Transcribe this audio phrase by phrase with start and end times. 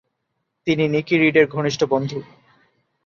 [0.67, 2.19] তিনি নিকি রিডের ঘনিষ্ঠ বন্ধু।